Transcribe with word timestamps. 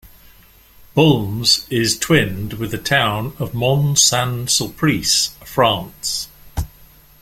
Baulmes 0.95 1.67
is 1.69 1.95
twinned 1.95 2.53
with 2.53 2.71
the 2.71 2.79
town 2.79 3.33
of 3.37 3.53
Mont-Saint-Sulpice, 3.53 5.35
France. 5.45 6.27